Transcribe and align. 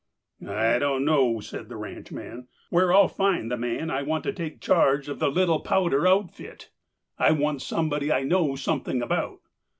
"I 0.47 0.79
don't 0.79 1.05
know," 1.05 1.39
said 1.41 1.69
the 1.69 1.77
ranchman, 1.77 2.47
"where 2.71 2.91
I'll 2.91 3.07
find 3.07 3.51
the 3.51 3.55
man 3.55 3.91
I 3.91 4.01
want 4.01 4.23
to 4.23 4.33
take 4.33 4.59
charge 4.59 5.07
of 5.07 5.19
the 5.19 5.29
Little 5.29 5.59
Powder 5.59 6.07
outfit. 6.07 6.71
I 7.19 7.31
want 7.33 7.61
somebody 7.61 8.11
I 8.11 8.23
know 8.23 8.55
something 8.55 9.03
about. 9.03 9.41